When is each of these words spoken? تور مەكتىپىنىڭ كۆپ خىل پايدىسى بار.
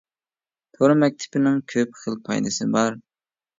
تور 0.77 0.93
مەكتىپىنىڭ 1.03 1.61
كۆپ 1.75 2.01
خىل 2.01 2.19
پايدىسى 2.25 2.71
بار. 2.79 3.01